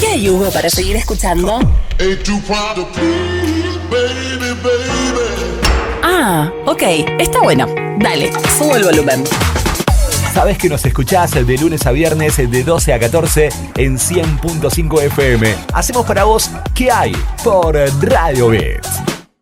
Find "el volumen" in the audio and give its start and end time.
8.76-9.24